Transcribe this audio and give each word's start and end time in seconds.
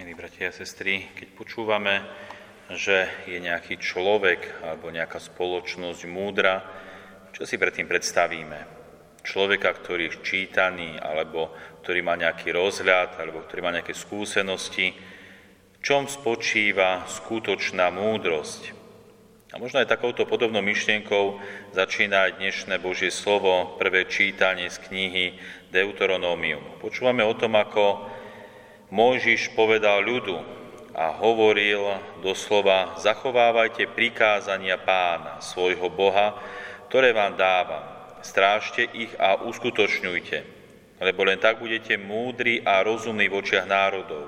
Milí 0.00 0.16
bratia 0.16 0.48
a 0.48 0.56
sestry, 0.56 1.12
keď 1.12 1.28
počúvame, 1.36 2.00
že 2.72 3.04
je 3.28 3.36
nejaký 3.36 3.76
človek 3.76 4.64
alebo 4.64 4.88
nejaká 4.88 5.20
spoločnosť 5.20 6.08
múdra, 6.08 6.64
čo 7.36 7.44
si 7.44 7.60
predtým 7.60 7.84
predstavíme? 7.84 8.64
Človeka, 9.20 9.68
ktorý 9.76 10.08
je 10.08 10.24
čítaný, 10.24 10.96
alebo 10.96 11.52
ktorý 11.84 12.00
má 12.00 12.16
nejaký 12.16 12.48
rozhľad, 12.48 13.20
alebo 13.20 13.44
ktorý 13.44 13.60
má 13.60 13.76
nejaké 13.76 13.92
skúsenosti, 13.92 14.96
v 14.96 15.78
čom 15.84 16.08
spočíva 16.08 17.04
skutočná 17.04 17.92
múdrosť? 17.92 18.72
A 19.52 19.60
možno 19.60 19.84
aj 19.84 19.92
takouto 19.92 20.24
podobnou 20.24 20.64
myšlienkou 20.64 21.36
začína 21.76 22.24
aj 22.24 22.40
dnešné 22.40 22.80
Božie 22.80 23.12
slovo, 23.12 23.76
prvé 23.76 24.08
čítanie 24.08 24.72
z 24.72 24.80
knihy 24.80 25.36
Deuteronómium. 25.68 26.80
Počúvame 26.80 27.20
o 27.20 27.36
tom, 27.36 27.52
ako 27.60 28.16
Mojžiš 28.90 29.54
povedal 29.54 30.02
ľudu 30.02 30.34
a 30.98 31.14
hovoril 31.14 31.78
doslova, 32.26 32.98
zachovávajte 32.98 33.86
prikázania 33.94 34.82
pána, 34.82 35.38
svojho 35.38 35.86
Boha, 35.86 36.34
ktoré 36.90 37.14
vám 37.14 37.38
dávam. 37.38 37.86
Strážte 38.20 38.82
ich 38.90 39.14
a 39.14 39.38
uskutočňujte, 39.46 40.38
lebo 40.98 41.20
len 41.22 41.38
tak 41.38 41.62
budete 41.62 41.94
múdri 41.94 42.66
a 42.66 42.82
rozumní 42.82 43.30
v 43.30 43.38
očiach 43.38 43.70
národov. 43.70 44.26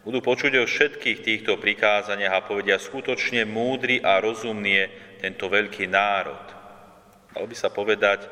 Budú 0.00 0.24
počuť 0.24 0.56
o 0.56 0.64
všetkých 0.64 1.20
týchto 1.20 1.60
prikázaniach 1.60 2.40
a 2.40 2.46
povedia, 2.48 2.80
skutočne 2.80 3.44
múdry 3.44 4.00
a 4.00 4.16
rozumný 4.16 4.72
je 4.80 4.86
tento 5.20 5.44
veľký 5.52 5.84
národ. 5.92 6.40
Dalo 7.36 7.44
by 7.44 7.52
sa 7.52 7.68
povedať, 7.68 8.24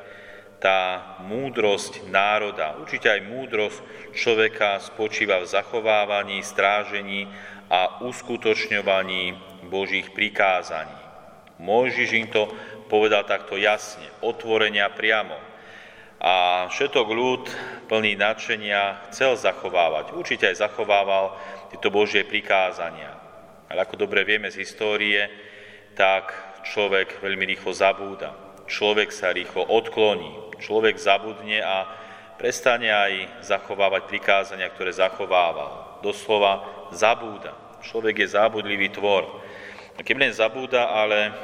tá 0.59 1.15
múdrosť 1.23 2.11
národa, 2.11 2.75
určite 2.83 3.07
aj 3.07 3.21
múdrosť 3.23 3.79
človeka 4.15 4.83
spočíva 4.83 5.39
v 5.39 5.51
zachovávaní, 5.51 6.43
strážení 6.43 7.31
a 7.71 8.03
uskutočňovaní 8.03 9.39
Božích 9.71 10.11
prikázaní. 10.11 10.99
Mojžiš 11.59 12.11
im 12.15 12.29
to 12.31 12.51
povedal 12.91 13.23
takto 13.27 13.55
jasne, 13.55 14.07
otvorenia 14.23 14.91
priamo. 14.91 15.37
A 16.19 16.67
všetok 16.67 17.07
ľud 17.15 17.47
plný 17.87 18.19
nadšenia 18.19 19.11
chcel 19.15 19.39
zachovávať. 19.39 20.19
Určite 20.19 20.51
aj 20.51 20.67
zachovával 20.67 21.39
tieto 21.71 21.95
Božie 21.95 22.27
prikázania. 22.27 23.15
Ale 23.71 23.87
ako 23.87 23.95
dobre 24.03 24.27
vieme 24.27 24.51
z 24.51 24.67
histórie, 24.67 25.31
tak 25.95 26.35
človek 26.67 27.23
veľmi 27.23 27.55
rýchlo 27.55 27.71
zabúda. 27.71 28.35
Človek 28.67 29.15
sa 29.15 29.31
rýchlo 29.31 29.63
odkloní, 29.63 30.48
človek 30.59 30.99
zabudne 30.99 31.63
a 31.63 31.87
prestane 32.39 32.91
aj 32.91 33.43
zachovávať 33.43 34.07
prikázania, 34.07 34.71
ktoré 34.71 34.95
zachovával. 34.95 35.99
Doslova 36.05 36.63
zabúda. 36.95 37.55
Človek 37.83 38.23
je 38.23 38.35
zábudlivý 38.35 38.95
tvor. 38.95 39.43
A 39.99 40.03
keď 40.07 40.15
len 40.19 40.33
zabúda, 40.35 40.87
ale 40.95 41.35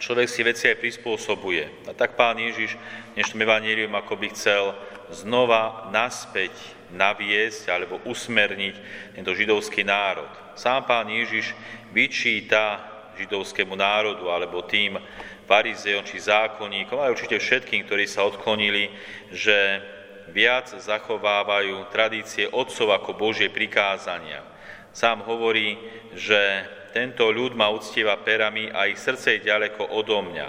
človek 0.00 0.28
si 0.28 0.40
veci 0.40 0.64
aj 0.68 0.80
prispôsobuje. 0.80 1.88
A 1.88 1.92
tak 1.92 2.16
pán 2.16 2.40
Ježiš 2.40 2.76
v 2.76 3.20
dnešnom 3.20 3.44
evanílium 3.44 3.92
ako 3.92 4.16
by 4.16 4.26
chcel 4.32 4.72
znova 5.12 5.88
naspäť 5.92 6.52
naviesť 6.92 7.68
alebo 7.68 8.00
usmerniť 8.08 8.74
tento 9.16 9.32
židovský 9.36 9.84
národ. 9.84 10.28
Sám 10.56 10.88
pán 10.88 11.08
Ježiš 11.12 11.52
vyčíta 11.92 12.80
židovskému 13.16 13.76
národu 13.76 14.28
alebo 14.28 14.64
tým 14.64 15.00
farizejom 15.46 16.02
či 16.02 16.18
zákonníkom, 16.20 16.98
ale 16.98 17.14
určite 17.14 17.38
všetkým, 17.38 17.86
ktorí 17.86 18.04
sa 18.10 18.26
odklonili, 18.26 18.90
že 19.30 19.80
viac 20.34 20.68
zachovávajú 20.74 21.86
tradície 21.94 22.50
otcov 22.50 22.90
ako 22.92 23.14
Božie 23.14 23.46
prikázania. 23.48 24.42
Sám 24.90 25.22
hovorí, 25.22 25.78
že 26.18 26.66
tento 26.90 27.28
ľud 27.28 27.54
ma 27.54 27.70
uctieva 27.70 28.16
perami 28.18 28.72
a 28.72 28.90
ich 28.90 28.98
srdce 28.98 29.38
je 29.38 29.46
ďaleko 29.46 29.92
odo 29.92 30.24
mňa. 30.24 30.48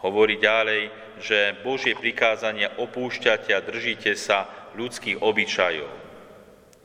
Hovorí 0.00 0.38
ďalej, 0.38 0.88
že 1.20 1.58
Božie 1.64 1.96
prikázania 1.96 2.72
opúšťate 2.78 3.50
a 3.52 3.64
držíte 3.64 4.14
sa 4.14 4.46
ľudských 4.78 5.20
obyčajov. 5.20 5.90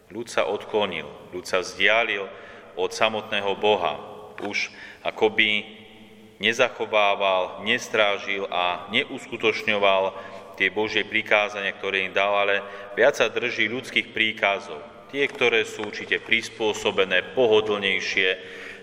Ľud 0.10 0.28
sa 0.28 0.50
odklonil, 0.50 1.06
ľud 1.30 1.46
sa 1.46 1.62
vzdialil 1.62 2.26
od 2.74 2.90
samotného 2.90 3.54
Boha. 3.60 4.02
Už 4.42 4.72
akoby 5.06 5.68
nezachovával, 6.40 7.62
nestrážil 7.68 8.48
a 8.48 8.88
neuskutočňoval 8.96 10.16
tie 10.56 10.72
Božie 10.72 11.08
prikázania, 11.08 11.76
ktoré 11.76 12.08
im 12.08 12.16
dal, 12.16 12.36
ale 12.36 12.64
viac 12.96 13.16
sa 13.16 13.32
drží 13.32 13.68
ľudských 13.72 14.12
príkazov. 14.12 14.80
Tie, 15.12 15.24
ktoré 15.28 15.64
sú 15.64 15.88
určite 15.88 16.20
prispôsobené, 16.20 17.36
pohodlnejšie, 17.36 18.30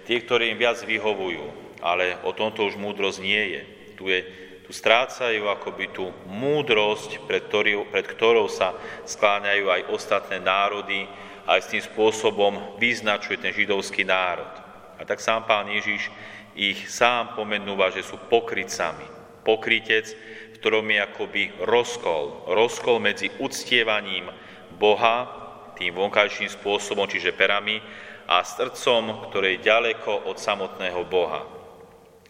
tie, 0.09 0.17
ktoré 0.25 0.53
im 0.53 0.59
viac 0.59 0.81
vyhovujú. 0.81 1.45
Ale 1.85 2.17
o 2.25 2.33
tomto 2.33 2.65
už 2.65 2.81
múdrosť 2.81 3.19
nie 3.21 3.43
je. 3.53 3.63
Tu, 3.95 4.05
je, 4.09 4.21
tu 4.65 4.71
strácajú 4.73 5.47
akoby 5.47 5.93
tú 5.93 6.11
múdrosť, 6.27 7.23
pred, 7.29 7.45
ktorý, 7.47 7.85
pred 7.93 8.09
ktorou 8.09 8.49
sa 8.49 8.75
skláňajú 9.07 9.71
aj 9.71 9.83
ostatné 9.93 10.43
národy, 10.43 11.07
aj 11.47 11.61
s 11.63 11.71
tým 11.71 11.83
spôsobom 11.85 12.81
vyznačuje 12.81 13.39
ten 13.39 13.55
židovský 13.55 14.03
národ. 14.03 14.51
A 14.99 15.05
tak 15.05 15.23
sám 15.23 15.47
pán 15.47 15.71
Ježiš 15.71 16.11
ich 16.57 16.89
sám 16.89 17.37
pomenúva, 17.37 17.93
že 17.93 18.01
sú 18.01 18.17
pokrycami. 18.17 19.05
Pokrytec, 19.45 20.17
v 20.57 20.57
ktorom 20.59 20.89
je 20.89 20.99
akoby 21.05 21.43
rozkol. 21.63 22.49
Rozkol 22.51 22.99
medzi 22.99 23.29
uctievaním 23.39 24.33
Boha, 24.81 25.29
tým 25.77 25.93
vonkajším 25.93 26.49
spôsobom, 26.49 27.05
čiže 27.05 27.37
perami, 27.37 27.79
a 28.27 28.43
srdcom, 28.43 29.31
ktoré 29.31 29.55
je 29.55 29.71
ďaleko 29.71 30.27
od 30.27 30.41
samotného 30.41 31.07
Boha. 31.07 31.47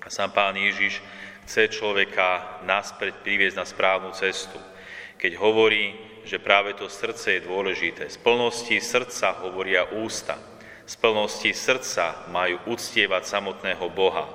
A 0.05 0.13
sám 0.13 0.35
pán 0.35 0.59
Ježiš 0.59 1.01
chce 1.49 1.73
človeka 1.73 2.61
naspäť 2.69 3.23
priviesť 3.25 3.57
na 3.57 3.65
správnu 3.65 4.13
cestu. 4.13 4.61
Keď 5.17 5.33
hovorí, 5.41 5.97
že 6.27 6.43
práve 6.43 6.75
to 6.77 6.91
srdce 6.91 7.39
je 7.39 7.47
dôležité. 7.49 8.11
Z 8.11 8.21
plnosti 8.21 8.77
srdca 8.83 9.41
hovoria 9.47 9.89
ústa 9.89 10.37
z 10.87 10.95
plnosti 11.03 11.51
srdca 11.51 12.31
majú 12.31 12.63
uctievať 12.71 13.27
samotného 13.27 13.87
Boha. 13.91 14.31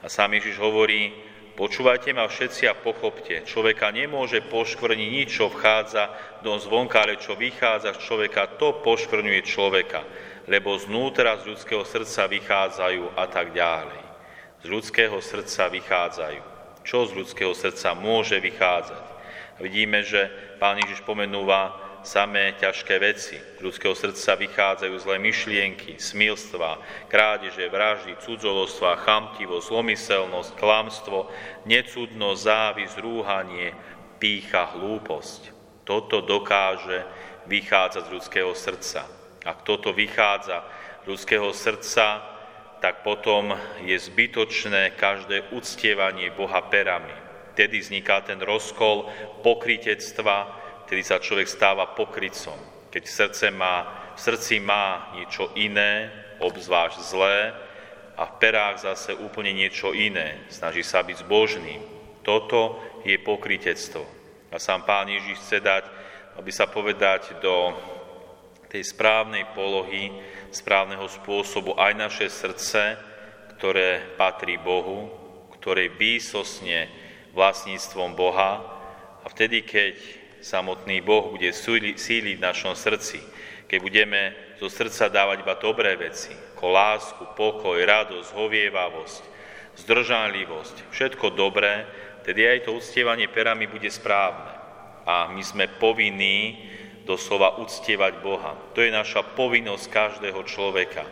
A 0.00 0.08
sám 0.08 0.32
Ježiš 0.40 0.56
hovorí, 0.56 1.12
počúvajte 1.60 2.16
ma 2.16 2.24
všetci 2.24 2.64
a 2.64 2.74
pochopte, 2.74 3.44
človeka 3.44 3.92
nemôže 3.92 4.40
poškvrniť 4.48 5.08
nič, 5.12 5.28
čo 5.36 5.52
vchádza 5.52 6.08
do 6.40 6.56
zvonka, 6.56 7.04
ale 7.04 7.20
čo 7.20 7.36
vychádza 7.36 7.92
z 8.00 8.00
človeka, 8.00 8.56
to 8.56 8.80
poškvrňuje 8.80 9.40
človeka, 9.44 10.00
lebo 10.48 10.80
znútra 10.80 11.36
z 11.36 11.52
ľudského 11.52 11.84
srdca 11.84 12.32
vychádzajú 12.32 13.04
a 13.12 13.24
tak 13.28 13.52
ďalej. 13.52 14.00
Z 14.64 14.66
ľudského 14.72 15.20
srdca 15.20 15.68
vychádzajú. 15.68 16.42
Čo 16.80 17.12
z 17.12 17.12
ľudského 17.12 17.52
srdca 17.52 17.92
môže 17.92 18.40
vychádzať? 18.40 19.04
Vidíme, 19.60 20.00
že 20.00 20.32
pán 20.56 20.80
Ježiš 20.80 21.04
pomenúva 21.04 21.89
samé 22.02 22.56
ťažké 22.56 22.96
veci. 22.98 23.36
Z 23.36 23.60
ľudského 23.60 23.92
srdca 23.92 24.36
vychádzajú 24.36 24.94
zlé 25.00 25.16
myšlienky, 25.20 26.00
smilstva, 26.00 26.80
krádeže, 27.12 27.68
vraždy, 27.68 28.16
cudzolostva, 28.20 29.00
chamtivo, 29.04 29.60
zlomyselnosť, 29.60 30.50
klamstvo, 30.56 31.28
necudno, 31.68 32.32
závis, 32.36 32.96
rúhanie, 32.96 33.76
pícha, 34.16 34.72
hlúposť. 34.76 35.52
Toto 35.84 36.22
dokáže 36.24 37.04
vychádzať 37.48 38.02
z 38.06 38.12
ľudského 38.12 38.52
srdca. 38.54 39.08
Ak 39.44 39.64
toto 39.64 39.96
vychádza 39.96 40.62
z 41.02 41.04
ľudského 41.08 41.48
srdca, 41.56 42.22
tak 42.80 43.04
potom 43.04 43.52
je 43.84 43.96
zbytočné 43.96 44.96
každé 44.96 45.52
uctievanie 45.52 46.32
Boha 46.32 46.64
perami. 46.64 47.12
Tedy 47.52 47.76
vzniká 47.80 48.24
ten 48.24 48.40
rozkol 48.40 49.04
pokritectva, 49.44 50.60
kedy 50.90 51.02
sa 51.06 51.22
človek 51.22 51.46
stáva 51.46 51.94
pokrycom, 51.94 52.58
keď 52.90 53.06
srdce 53.06 53.46
má, 53.54 53.86
v 54.18 54.20
srdci 54.20 54.58
má 54.58 55.14
niečo 55.14 55.54
iné, 55.54 56.10
obzvlášť 56.42 56.98
zlé, 57.06 57.54
a 58.18 58.26
v 58.26 58.36
perách 58.36 58.84
zase 58.84 59.14
úplne 59.14 59.54
niečo 59.54 59.94
iné, 59.94 60.44
snaží 60.50 60.82
sa 60.82 61.00
byť 61.00 61.24
zbožným. 61.24 61.80
Toto 62.26 62.76
je 63.06 63.16
pokrytectvo. 63.16 64.04
A 64.50 64.60
sám 64.60 64.84
Pán 64.84 65.08
Ježiš 65.08 65.40
chce 65.40 65.62
dať, 65.62 65.84
aby 66.36 66.50
sa 66.52 66.68
povedať 66.68 67.38
do 67.40 67.72
tej 68.68 68.82
správnej 68.82 69.48
polohy, 69.56 70.12
správneho 70.52 71.06
spôsobu 71.06 71.78
aj 71.80 71.92
naše 71.96 72.26
srdce, 72.28 72.98
ktoré 73.56 74.18
patrí 74.20 74.60
Bohu, 74.60 75.08
ktoré 75.56 75.88
výsosne 75.88 76.92
vlastníctvom 77.32 78.12
Boha. 78.12 78.60
A 79.24 79.26
vtedy, 79.32 79.64
keď 79.64 79.96
samotný 80.40 81.04
Boh 81.04 81.30
bude 81.30 81.52
síliť 81.52 82.36
v 82.36 82.44
našom 82.44 82.72
srdci, 82.72 83.20
keď 83.70 83.78
budeme 83.78 84.20
zo 84.58 84.66
srdca 84.66 85.06
dávať 85.06 85.46
iba 85.46 85.54
dobré 85.56 85.94
veci, 85.94 86.34
ako 86.56 86.66
lásku, 86.68 87.22
pokoj, 87.38 87.78
radosť, 87.78 88.34
hovievavosť, 88.34 89.22
zdržanlivosť, 89.86 90.90
všetko 90.90 91.32
dobré, 91.32 91.86
tedy 92.26 92.44
aj 92.44 92.68
to 92.68 92.76
uctievanie 92.76 93.30
perami 93.30 93.70
bude 93.70 93.88
správne. 93.88 94.58
A 95.08 95.32
my 95.32 95.40
sme 95.40 95.70
povinní 95.80 96.68
doslova 97.08 97.56
uctievať 97.58 98.20
Boha. 98.20 98.52
To 98.76 98.84
je 98.84 98.92
naša 98.92 99.24
povinnosť 99.24 99.84
každého 99.88 100.40
človeka. 100.44 101.02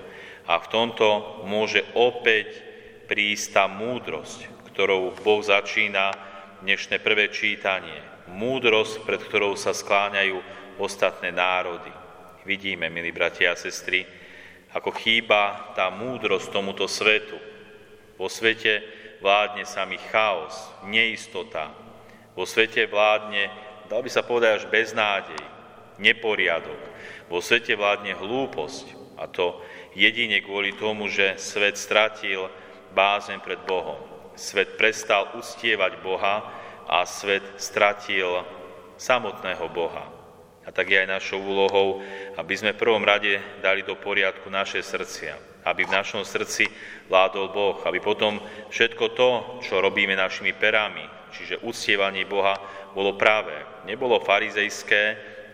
A 0.49 0.61
v 0.61 0.71
tomto 0.71 1.41
môže 1.49 1.85
opäť 1.97 2.61
prísť 3.09 3.47
tá 3.57 3.65
múdrosť, 3.67 4.45
ktorou 4.73 5.17
Boh 5.25 5.41
začína 5.41 6.13
dnešné 6.61 7.01
prvé 7.01 7.33
čítanie. 7.33 8.08
Múdrosť, 8.29 9.09
pred 9.09 9.21
ktorou 9.25 9.57
sa 9.57 9.73
skláňajú 9.73 10.41
ostatné 10.79 11.33
národy. 11.33 11.91
Vidíme, 12.45 12.89
milí 12.89 13.13
bratia 13.13 13.53
a 13.53 13.61
sestry, 13.61 14.07
ako 14.73 14.93
chýba 14.95 15.73
tá 15.73 15.89
múdrosť 15.89 16.53
tomuto 16.53 16.85
svetu. 16.85 17.37
Vo 18.21 18.29
svete 18.29 18.85
vládne 19.19 19.65
samý 19.65 19.99
chaos, 20.13 20.55
neistota. 20.87 21.73
Vo 22.39 22.47
svete 22.47 22.87
vládne, 22.87 23.51
dal 23.91 24.01
by 24.05 24.11
sa 24.11 24.23
povedať 24.23 24.63
až 24.63 24.65
beznádej, 24.71 25.43
neporiadok. 25.99 26.79
Vo 27.27 27.43
svete 27.43 27.75
vládne 27.75 28.15
hlúposť 28.15 29.19
a 29.19 29.27
to 29.27 29.59
jedine 29.99 30.39
kvôli 30.41 30.79
tomu, 30.79 31.11
že 31.11 31.35
svet 31.37 31.75
stratil 31.75 32.47
bázeň 32.95 33.43
pred 33.43 33.59
Bohom. 33.67 33.99
Svet 34.39 34.79
prestal 34.79 35.35
ustievať 35.35 35.99
Boha 35.99 36.47
a 36.89 37.05
svet 37.05 37.45
stratil 37.61 38.43
samotného 38.97 39.69
Boha. 39.69 40.09
A 40.65 40.73
tak 40.73 40.89
je 40.89 41.01
aj 41.01 41.09
našou 41.09 41.41
úlohou, 41.41 42.01
aby 42.37 42.53
sme 42.57 42.73
v 42.73 42.81
prvom 42.81 43.05
rade 43.05 43.41
dali 43.61 43.85
do 43.85 43.97
poriadku 43.97 44.53
naše 44.53 44.85
srdcia, 44.85 45.65
aby 45.65 45.85
v 45.85 45.95
našom 45.97 46.25
srdci 46.25 46.69
vládol 47.09 47.53
Boh, 47.53 47.77
aby 47.89 48.01
potom 48.01 48.41
všetko 48.69 49.05
to, 49.17 49.31
čo 49.65 49.81
robíme 49.81 50.13
našimi 50.13 50.53
perami, 50.53 51.05
čiže 51.33 51.65
uctievanie 51.65 52.29
Boha, 52.29 52.57
bolo 52.93 53.17
práve. 53.17 53.53
Nebolo 53.89 54.21
farizejské, 54.21 55.03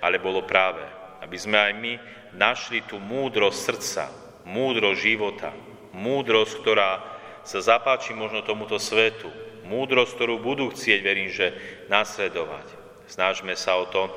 ale 0.03 0.19
bolo 0.19 0.43
práve. 0.43 0.83
Aby 1.23 1.37
sme 1.39 1.59
aj 1.63 1.73
my 1.79 1.93
našli 2.35 2.83
tú 2.83 2.99
múdrosť 2.99 3.59
srdca, 3.59 4.05
múdrosť 4.43 4.99
života, 4.99 5.51
múdrosť, 5.95 6.59
ktorá 6.59 6.91
sa 7.47 7.63
zapáči 7.63 8.11
možno 8.19 8.43
tomuto 8.43 8.83
svetu, 8.83 9.31
múdrosť, 9.65 10.13
ktorú 10.17 10.41
budú 10.41 10.71
chcieť, 10.71 11.01
verím, 11.01 11.33
že 11.33 11.53
nasledovať. 11.89 12.67
Snažme 13.09 13.57
sa 13.57 13.77
o 13.81 13.89
to, 13.89 14.09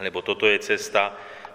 lebo 0.00 0.20
toto 0.20 0.48
je 0.48 0.60
cesta, 0.60 1.12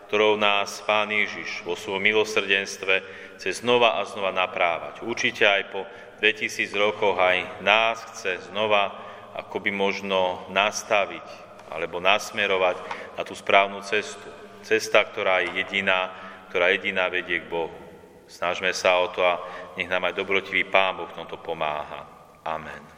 ktorou 0.07 0.39
nás 0.39 0.79
Pán 0.87 1.11
Ježiš 1.11 1.67
vo 1.67 1.75
svojom 1.75 1.99
milosrdenstve 1.99 3.03
chce 3.37 3.61
znova 3.61 3.99
a 3.99 4.07
znova 4.07 4.31
naprávať. 4.31 5.03
Určite 5.03 5.43
aj 5.43 5.63
po 5.69 5.83
2000 6.23 6.71
rokoch 6.79 7.19
aj 7.19 7.61
nás 7.61 8.01
chce 8.15 8.49
znova 8.49 8.95
akoby 9.37 9.69
možno 9.69 10.47
nastaviť 10.49 11.45
alebo 11.67 11.99
nasmerovať 11.99 12.79
na 13.19 13.21
tú 13.27 13.35
správnu 13.35 13.83
cestu. 13.83 14.25
Cesta, 14.63 15.03
ktorá 15.03 15.43
je 15.43 15.61
jediná, 15.61 16.09
ktorá 16.49 16.73
jediná 16.73 17.11
vedie 17.11 17.43
k 17.43 17.51
Bohu. 17.51 17.75
Snažme 18.27 18.71
sa 18.71 18.99
o 18.99 19.07
to 19.11 19.23
a 19.23 19.39
nech 19.75 19.87
nám 19.87 20.07
aj 20.07 20.17
dobrotivý 20.17 20.67
Pán 20.67 20.99
Boh 20.99 21.07
v 21.07 21.15
tomto 21.15 21.39
pomáha. 21.39 22.07
Amen. 22.43 22.96